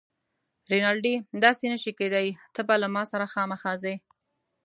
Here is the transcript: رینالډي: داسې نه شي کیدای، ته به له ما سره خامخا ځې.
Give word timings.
رینالډي: 0.71 1.15
داسې 1.43 1.65
نه 1.73 1.77
شي 1.83 1.91
کیدای، 1.99 2.27
ته 2.53 2.61
به 2.67 2.75
له 2.83 2.87
ما 2.95 3.03
سره 3.11 3.25
خامخا 3.33 3.73
ځې. 3.83 3.95